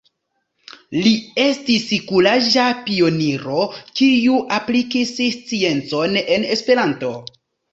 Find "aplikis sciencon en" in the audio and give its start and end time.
4.59-6.49